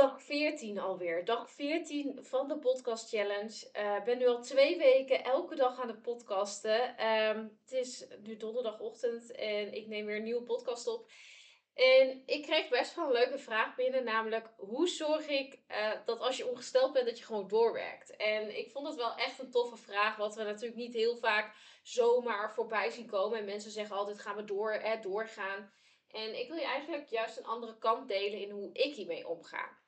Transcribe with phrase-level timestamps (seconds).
[0.00, 1.24] Dag 14 alweer.
[1.24, 3.68] Dag 14 van de Podcast Challenge.
[3.72, 7.06] Ik uh, ben nu al twee weken elke dag aan het podcasten.
[7.06, 11.10] Um, het is nu donderdagochtend en ik neem weer een nieuwe podcast op.
[11.74, 16.20] En ik kreeg best wel een leuke vraag binnen, namelijk hoe zorg ik uh, dat
[16.20, 18.16] als je ongesteld bent, dat je gewoon doorwerkt?
[18.16, 21.54] En ik vond het wel echt een toffe vraag, wat we natuurlijk niet heel vaak
[21.82, 23.38] zomaar voorbij zien komen.
[23.38, 25.72] En mensen zeggen altijd, gaan we door, eh, doorgaan.
[26.10, 29.78] En ik wil je eigenlijk juist een andere kant delen in hoe ik hiermee omga.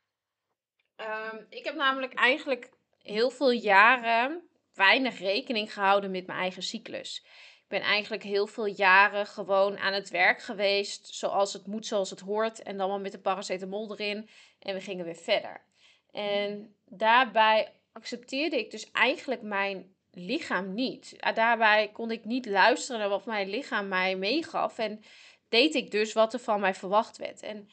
[1.02, 2.70] Um, ik heb namelijk eigenlijk
[3.02, 7.24] heel veel jaren weinig rekening gehouden met mijn eigen cyclus.
[7.62, 12.10] Ik ben eigenlijk heel veel jaren gewoon aan het werk geweest, zoals het moet, zoals
[12.10, 12.62] het hoort.
[12.62, 14.28] En dan wel met de paracetamol erin.
[14.58, 15.64] En we gingen weer verder.
[16.10, 21.16] En daarbij accepteerde ik dus eigenlijk mijn lichaam niet.
[21.34, 24.78] Daarbij kon ik niet luisteren naar wat mijn lichaam mij meegaf.
[24.78, 25.02] En
[25.48, 27.42] deed ik dus wat er van mij verwacht werd.
[27.42, 27.68] En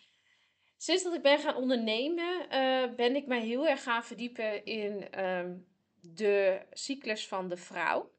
[0.81, 5.23] sinds dat ik ben gaan ondernemen, uh, ben ik mij heel erg gaan verdiepen in
[5.25, 5.65] um,
[6.01, 8.11] de cyclus van de vrouw.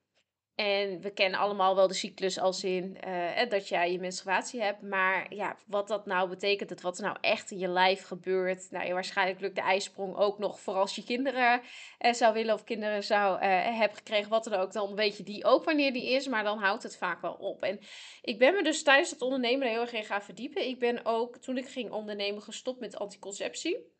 [0.60, 4.82] En we kennen allemaal wel de cyclus als in uh, dat jij je menstruatie hebt.
[4.82, 8.70] Maar ja, wat dat nou betekent, wat er nou echt in je lijf gebeurt.
[8.70, 11.60] Nou, je waarschijnlijk lukt de ijsprong ook nog voor als je kinderen
[12.00, 13.40] uh, zou willen of kinderen zou uh,
[13.78, 14.30] hebben gekregen.
[14.30, 16.28] Wat dan ook, dan weet je die ook wanneer die is.
[16.28, 17.62] Maar dan houdt het vaak wel op.
[17.62, 17.80] En
[18.22, 20.66] ik ben me dus tijdens het ondernemen heel erg in gaan verdiepen.
[20.66, 23.92] Ik ben ook, toen ik ging ondernemen, gestopt met anticonceptie.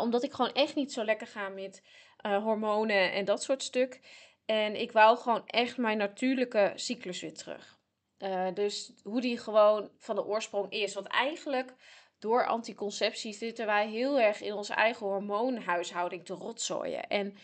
[0.00, 1.82] omdat ik gewoon echt niet zo lekker ga met
[2.22, 4.00] hormonen en dat soort stuk.
[4.46, 7.78] En ik wou gewoon echt mijn natuurlijke cyclus weer terug.
[8.18, 10.94] Uh, dus hoe die gewoon van de oorsprong is.
[10.94, 11.74] Want eigenlijk
[12.18, 17.06] door anticonceptie zitten wij heel erg in onze eigen hormoonhuishouding te rotzooien.
[17.06, 17.36] En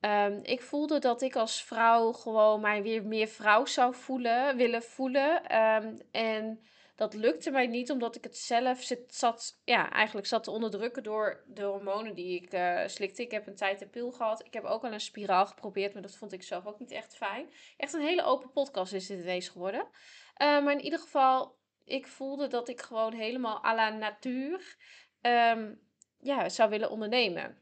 [0.00, 4.82] um, ik voelde dat ik als vrouw gewoon mij weer meer vrouw zou voelen, willen
[4.82, 5.58] voelen.
[5.58, 6.64] Um, en
[6.94, 11.44] dat lukte mij niet omdat ik het zelf zat, ja, eigenlijk zat te onderdrukken door
[11.46, 13.22] de hormonen die ik uh, slikte.
[13.22, 14.44] Ik heb een tijd een pil gehad.
[14.44, 17.16] Ik heb ook al een spiraal geprobeerd, maar dat vond ik zelf ook niet echt
[17.16, 17.52] fijn.
[17.76, 19.80] Echt een hele open podcast is dit ineens geworden.
[19.80, 24.76] Uh, maar in ieder geval, ik voelde dat ik gewoon helemaal à la natuur
[25.20, 25.80] um,
[26.20, 27.58] ja, zou willen ondernemen.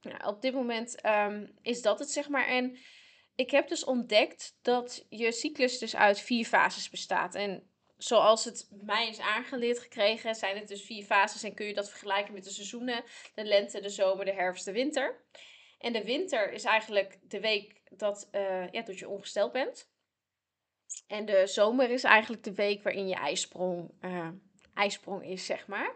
[0.00, 2.46] Ja, op dit moment um, is dat het, zeg maar.
[2.46, 2.78] En
[3.34, 7.34] ik heb dus ontdekt dat je cyclus dus uit vier fases bestaat.
[7.34, 11.74] En zoals het mij is aangeleerd gekregen, zijn het dus vier fases en kun je
[11.74, 13.04] dat vergelijken met de seizoenen:
[13.34, 15.24] de lente, de zomer, de herfst, de winter.
[15.78, 19.90] En de winter is eigenlijk de week dat, uh, ja, dat je ongesteld bent.
[21.06, 24.28] En de zomer is eigenlijk de week waarin je ijsprong, uh,
[24.74, 25.94] ijsprong is, zeg maar.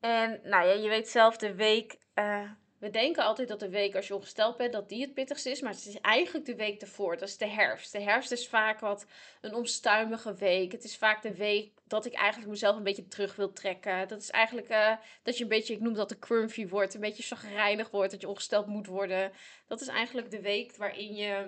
[0.00, 3.94] En nou ja, je weet zelf, de week uh, we denken altijd dat de week
[3.96, 5.60] als je ongesteld bent, dat die het pittigste is.
[5.60, 7.16] Maar het is eigenlijk de week ervoor.
[7.16, 7.92] Dat is de herfst.
[7.92, 9.06] De herfst is vaak wat
[9.40, 10.72] een onstuimige week.
[10.72, 14.08] Het is vaak de week dat ik eigenlijk mezelf een beetje terug wil trekken.
[14.08, 16.94] Dat is eigenlijk uh, dat je een beetje, ik noem dat de crumpy wordt.
[16.94, 18.10] Een beetje zagrijnig wordt.
[18.10, 19.32] Dat je ongesteld moet worden.
[19.66, 21.46] Dat is eigenlijk de week waarin je...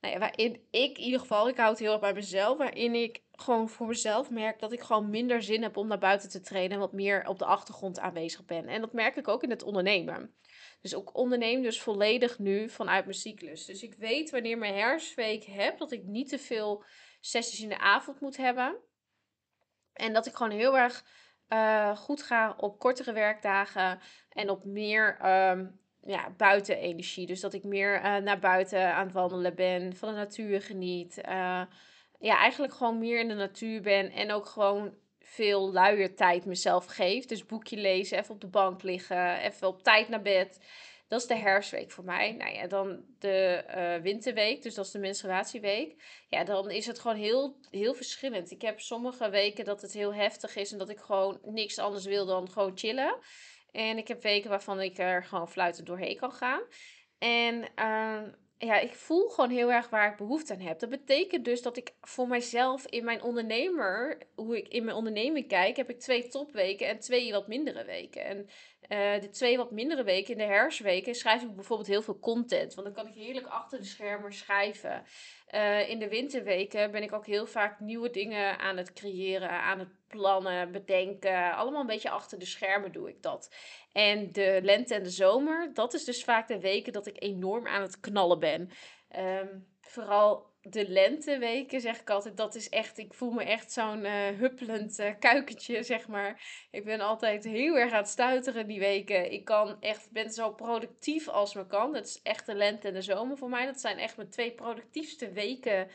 [0.00, 2.94] Nou ja, waarin ik in ieder geval, ik hou het heel erg bij mezelf, waarin
[2.94, 6.40] ik gewoon voor mezelf merk dat ik gewoon minder zin heb om naar buiten te
[6.40, 8.66] trainen en wat meer op de achtergrond aanwezig ben.
[8.66, 10.34] En dat merk ik ook in het ondernemen.
[10.80, 13.64] Dus ook onderneem dus volledig nu vanuit mijn cyclus.
[13.64, 16.84] Dus ik weet wanneer mijn herfstweek heb, dat ik niet te veel
[17.20, 18.76] sessies in de avond moet hebben.
[19.92, 21.04] En dat ik gewoon heel erg
[21.48, 27.26] uh, goed ga op kortere werkdagen en op meer um, ja, buitenenergie.
[27.26, 31.18] Dus dat ik meer uh, naar buiten aan het wandelen ben, van de natuur geniet.
[31.18, 31.62] Uh,
[32.18, 36.86] ja, eigenlijk gewoon meer in de natuur ben en ook gewoon veel luier tijd mezelf
[36.86, 37.24] geef.
[37.24, 40.60] Dus boekje lezen, even op de bank liggen, even op tijd naar bed.
[41.08, 42.32] Dat is de herfstweek voor mij.
[42.32, 46.02] Nou ja, dan de uh, winterweek, dus dat is de menstruatieweek.
[46.28, 48.50] Ja, dan is het gewoon heel, heel verschillend.
[48.50, 52.04] Ik heb sommige weken dat het heel heftig is en dat ik gewoon niks anders
[52.04, 53.18] wil dan gewoon chillen.
[53.70, 56.62] En ik heb weken waarvan ik er gewoon fluitend doorheen kan gaan.
[57.18, 58.22] En uh,
[58.58, 60.78] ja, ik voel gewoon heel erg waar ik behoefte aan heb.
[60.78, 65.48] Dat betekent dus dat ik voor mijzelf in mijn ondernemer, hoe ik in mijn onderneming
[65.48, 68.24] kijk, heb ik twee topweken en twee wat mindere weken.
[68.24, 68.48] En
[68.82, 72.74] Uh, de twee wat mindere weken, in de herfstweken, schrijf ik bijvoorbeeld heel veel content.
[72.74, 75.04] Want dan kan ik heerlijk achter de schermen schrijven.
[75.54, 79.78] Uh, in de winterweken ben ik ook heel vaak nieuwe dingen aan het creëren, aan
[79.78, 81.54] het plannen, bedenken.
[81.54, 83.54] Allemaal een beetje achter de schermen doe ik dat.
[83.92, 87.66] En de lente en de zomer, dat is dus vaak de weken dat ik enorm
[87.66, 88.70] aan het knallen ben.
[89.16, 94.04] Um, vooral de lenteweken, zeg ik altijd, dat is echt, ik voel me echt zo'n
[94.04, 96.40] uh, huppelend uh, kuikentje, zeg maar.
[96.70, 99.32] Ik ben altijd heel erg aan het stuiteren die weken.
[99.32, 101.92] Ik kan echt, ben zo productief als me kan.
[101.92, 103.66] Dat is echt de lente en de zomer voor mij.
[103.66, 105.88] Dat zijn echt mijn twee productiefste weken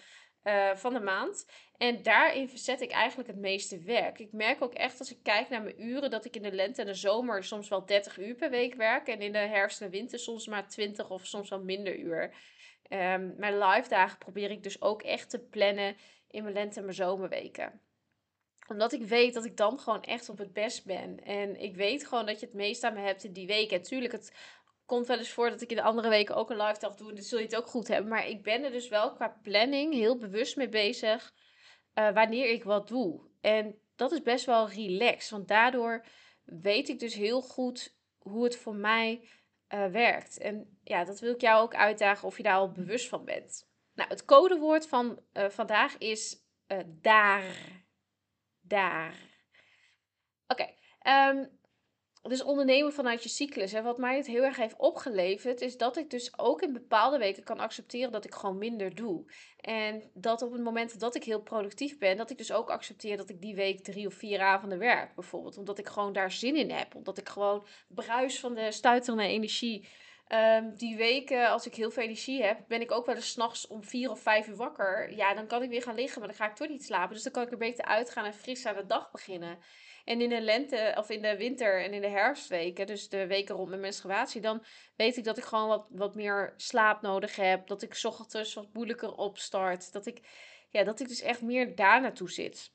[0.44, 1.46] uh, van de maand.
[1.78, 4.20] En daarin verzet ik eigenlijk het meeste werk.
[4.20, 6.82] Ik merk ook echt als ik kijk naar mijn uren dat ik in de lente
[6.82, 9.08] en de zomer soms wel 30 uur per week werk.
[9.08, 12.34] En in de herfst en winter soms maar 20 of soms wel minder uur.
[12.94, 15.96] Um, mijn live dagen probeer ik dus ook echt te plannen
[16.28, 17.82] in mijn lente- en mijn zomerweken.
[18.68, 21.24] Omdat ik weet dat ik dan gewoon echt op het best ben.
[21.24, 23.78] En ik weet gewoon dat je het meest aan me hebt in die weken.
[23.78, 24.34] En tuurlijk, het
[24.86, 27.10] komt wel eens voor dat ik in de andere weken ook een live dag doe.
[27.10, 28.10] En dan zul je het ook goed hebben.
[28.10, 31.34] Maar ik ben er dus wel qua planning heel bewust mee bezig.
[31.96, 33.22] Uh, wanneer ik wat doe.
[33.42, 35.30] En dat is best wel relaxed.
[35.30, 36.06] Want daardoor
[36.44, 39.28] weet ik dus heel goed hoe het voor mij
[39.74, 40.38] uh, werkt.
[40.38, 43.72] En ja, dat wil ik jou ook uitdagen of je daar al bewust van bent.
[43.94, 46.38] Nou, het codewoord van uh, vandaag is
[46.68, 47.44] uh, daar.
[48.62, 49.14] Daar.
[50.48, 50.68] Oké.
[51.02, 51.62] Okay, um,
[52.30, 53.74] dus ondernemen vanuit je cyclus.
[53.74, 57.18] En wat mij het heel erg heeft opgeleverd, is dat ik dus ook in bepaalde
[57.18, 59.26] weken kan accepteren dat ik gewoon minder doe.
[59.60, 63.18] En dat op het moment dat ik heel productief ben, dat ik dus ook accepteer
[63.18, 65.58] dat ik die week drie of vier avonden werk, bijvoorbeeld.
[65.58, 66.96] Omdat ik gewoon daar zin in heb.
[66.96, 69.88] Omdat ik gewoon bruis van de stuiterende energie.
[70.28, 73.68] Um, die weken, als ik heel veel energie heb, ben ik ook wel eens s'nachts
[73.68, 75.16] om vier of vijf uur wakker.
[75.16, 77.14] Ja, dan kan ik weer gaan liggen, maar dan ga ik toch niet slapen.
[77.14, 79.60] Dus dan kan ik er beter uitgaan en fris aan de dag beginnen.
[80.06, 83.56] En in de lente of in de winter en in de herfstweken, dus de weken
[83.56, 84.64] rond mijn menstruatie, dan
[84.96, 87.68] weet ik dat ik gewoon wat, wat meer slaap nodig heb.
[87.68, 89.92] Dat ik ochtends wat moeilijker opstart.
[89.92, 90.22] Dat ik,
[90.70, 92.72] ja, dat ik dus echt meer daar naartoe zit.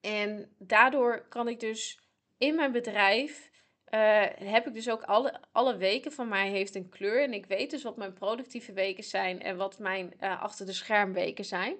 [0.00, 2.00] En daardoor kan ik dus
[2.38, 3.50] in mijn bedrijf.
[3.94, 7.22] Uh, heb ik dus ook alle, alle weken van mij heeft een kleur.
[7.22, 10.72] En ik weet dus wat mijn productieve weken zijn en wat mijn uh, achter de
[10.72, 11.76] schermweken zijn.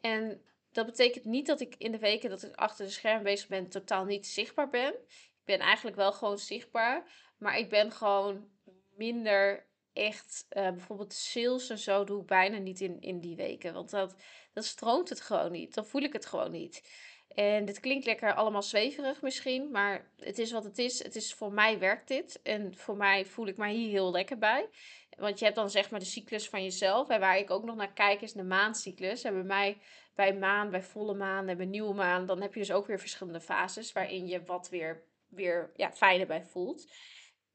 [0.00, 0.42] En
[0.72, 3.68] dat betekent niet dat ik in de weken dat ik achter de scherm bezig ben,
[3.68, 4.92] totaal niet zichtbaar ben.
[4.94, 7.10] Ik ben eigenlijk wel gewoon zichtbaar.
[7.38, 8.48] Maar ik ben gewoon
[8.96, 10.46] minder echt.
[10.50, 13.72] Uh, bijvoorbeeld sales en zo doe ik bijna niet in, in die weken.
[13.74, 14.14] Want dat,
[14.52, 15.74] dat stroomt het gewoon niet.
[15.74, 16.82] Dan voel ik het gewoon niet.
[17.28, 21.02] En dit klinkt lekker allemaal zweverig misschien, maar het is wat het is.
[21.02, 24.38] Het is voor mij werkt dit en voor mij voel ik mij hier heel lekker
[24.38, 24.68] bij.
[25.16, 27.08] Want je hebt dan zeg maar de cyclus van jezelf.
[27.08, 29.24] En waar ik ook nog naar kijk is de maandcyclus.
[29.24, 29.78] En bij mij
[30.14, 32.98] bij maan, bij volle maan en bij nieuwe maan, dan heb je dus ook weer
[32.98, 36.92] verschillende fases waarin je wat weer, weer ja, fijner bij voelt.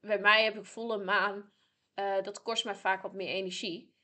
[0.00, 1.52] Bij mij heb ik volle maan,
[1.94, 3.94] uh, dat kost mij vaak wat meer energie.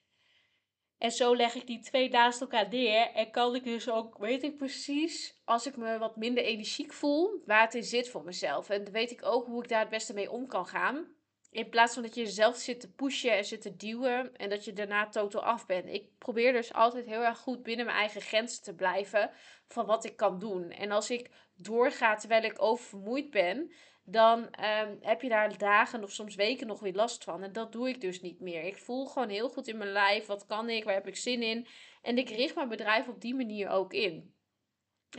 [0.98, 3.10] En zo leg ik die twee naast elkaar neer.
[3.14, 7.42] En kan ik dus ook, weet ik precies, als ik me wat minder energiek voel,
[7.46, 8.70] waar het in zit voor mezelf.
[8.70, 11.14] En weet ik ook hoe ik daar het beste mee om kan gaan.
[11.50, 14.64] In plaats van dat je jezelf zit te pushen en zit te duwen en dat
[14.64, 15.88] je daarna totaal af bent.
[15.88, 19.30] Ik probeer dus altijd heel erg goed binnen mijn eigen grenzen te blijven
[19.68, 20.70] van wat ik kan doen.
[20.70, 23.72] En als ik doorga terwijl ik oververmoeid ben,
[24.08, 27.42] dan um, heb je daar dagen of soms weken nog weer last van.
[27.42, 28.64] En dat doe ik dus niet meer.
[28.64, 31.42] Ik voel gewoon heel goed in mijn lijf, wat kan ik, waar heb ik zin
[31.42, 31.66] in.
[32.02, 34.34] En ik richt mijn bedrijf op die manier ook in.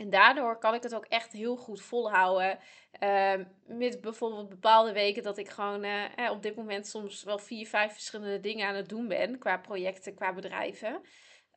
[0.00, 2.58] En daardoor kan ik het ook echt heel goed volhouden.
[3.02, 3.34] Uh,
[3.66, 7.92] met bijvoorbeeld bepaalde weken dat ik gewoon uh, op dit moment soms wel vier, vijf
[7.92, 9.38] verschillende dingen aan het doen ben.
[9.38, 11.00] Qua projecten, qua bedrijven.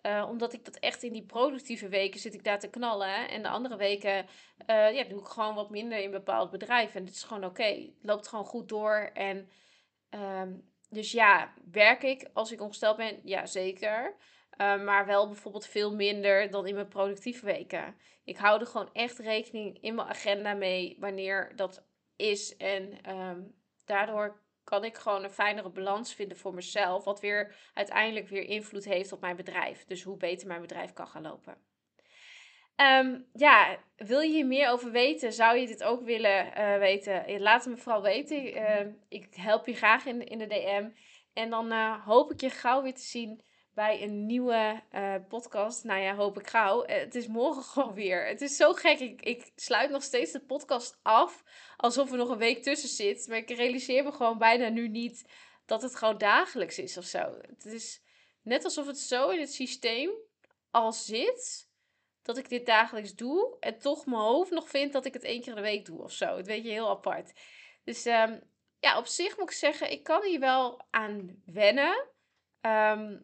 [0.05, 3.29] Uh, omdat ik dat echt in die productieve weken zit ik daar te knallen.
[3.29, 4.25] En de andere weken
[4.67, 6.95] uh, ja, doe ik gewoon wat minder in bepaald bedrijf.
[6.95, 7.63] En het is gewoon oké.
[7.63, 9.09] Het loopt gewoon goed door.
[9.13, 9.49] En
[10.15, 10.41] uh,
[10.89, 13.19] dus ja, werk ik als ik ongesteld ben?
[13.23, 14.15] Ja, zeker.
[14.57, 17.95] Uh, maar wel bijvoorbeeld veel minder dan in mijn productieve weken.
[18.23, 21.83] Ik hou er gewoon echt rekening in mijn agenda mee wanneer dat
[22.15, 22.57] is.
[22.57, 23.55] En um,
[23.85, 27.03] daardoor kan ik gewoon een fijnere balans vinden voor mezelf.
[27.03, 29.85] Wat weer uiteindelijk weer invloed heeft op mijn bedrijf.
[29.85, 31.57] Dus hoe beter mijn bedrijf kan gaan lopen.
[32.75, 35.33] Um, ja, wil je hier meer over weten?
[35.33, 37.41] Zou je dit ook willen uh, weten?
[37.41, 38.57] Laat het me vooral weten.
[38.57, 40.89] Uh, ik help je graag in, in de DM.
[41.33, 43.41] En dan uh, hoop ik je gauw weer te zien
[43.73, 45.83] bij een nieuwe uh, podcast.
[45.83, 46.85] Nou ja, hoop ik gauw.
[46.85, 48.27] Uh, het is morgen gewoon weer.
[48.27, 48.99] Het is zo gek.
[48.99, 51.43] Ik, ik sluit nog steeds de podcast af.
[51.77, 53.27] Alsof er nog een week tussen zit.
[53.27, 55.25] Maar ik realiseer me gewoon bijna nu niet
[55.65, 57.37] dat het gewoon dagelijks is of zo.
[57.41, 58.01] Het is
[58.41, 60.11] net alsof het zo in het systeem
[60.71, 61.69] al zit.
[62.21, 63.57] Dat ik dit dagelijks doe.
[63.59, 66.01] En toch mijn hoofd nog vindt dat ik het één keer in de week doe
[66.01, 66.37] of zo.
[66.37, 67.33] Het weet je heel apart.
[67.83, 68.39] Dus ehm,
[68.79, 72.07] ja, op zich moet ik zeggen, ik kan hier wel aan wennen.
[72.61, 73.17] Ehm,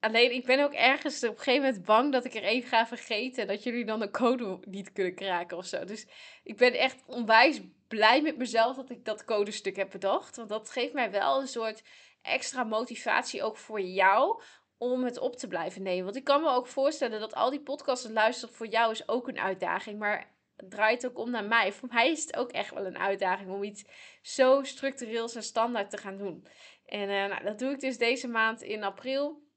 [0.00, 2.86] alleen ik ben ook ergens op een gegeven moment bang dat ik er even ga
[2.86, 3.46] vergeten.
[3.46, 5.84] Dat jullie dan de code niet kunnen kraken of zo.
[5.84, 6.06] Dus
[6.42, 10.36] ik ben echt onwijs blij met mezelf dat ik dat codestuk heb bedacht.
[10.36, 11.82] Want dat geeft mij wel een soort
[12.22, 14.42] extra motivatie ook voor jou
[14.78, 16.04] om het op te blijven nemen.
[16.04, 19.28] Want ik kan me ook voorstellen dat al die podcasts luisteren voor jou is ook
[19.28, 19.98] een uitdaging.
[19.98, 21.72] Maar het draait ook om naar mij.
[21.72, 23.84] Voor mij is het ook echt wel een uitdaging om iets
[24.22, 26.46] zo structureels en standaard te gaan doen.
[26.86, 29.48] En uh, nou, dat doe ik dus deze maand in april.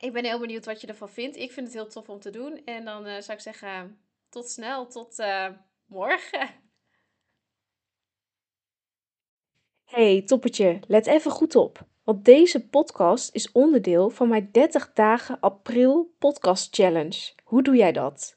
[0.00, 1.36] Ik ben heel benieuwd wat je ervan vindt.
[1.36, 2.64] Ik vind het heel tof om te doen.
[2.64, 5.48] En dan uh, zou ik zeggen, tot snel, tot uh,
[5.86, 6.48] morgen.
[9.84, 11.86] Hey, toppertje, let even goed op.
[12.04, 17.32] Want deze podcast is onderdeel van mijn 30 dagen april podcast challenge.
[17.44, 18.34] Hoe doe jij dat?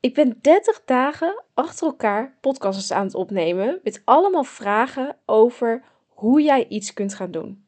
[0.00, 6.42] Ik ben 30 dagen achter elkaar podcasts aan het opnemen met allemaal vragen over hoe
[6.42, 7.65] jij iets kunt gaan doen.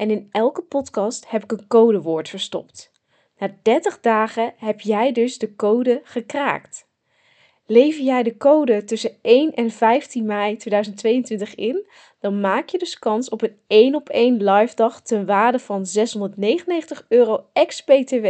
[0.00, 2.92] En in elke podcast heb ik een codewoord verstopt.
[3.38, 6.88] Na 30 dagen heb jij dus de code gekraakt.
[7.66, 11.86] Lever jij de code tussen 1 en 15 mei 2022 in,
[12.20, 15.86] dan maak je dus kans op een 1 op 1 live dag ten waarde van
[15.86, 18.24] 699 euro ex-BTW.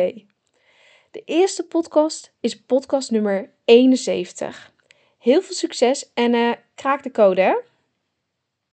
[1.11, 4.73] De eerste podcast is podcast nummer 71.
[5.19, 7.62] Heel veel succes en uh, kraak de code.